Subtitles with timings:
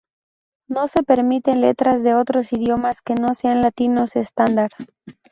[0.67, 4.71] No se permiten letras de otros idiomas que no sean latinos estándar.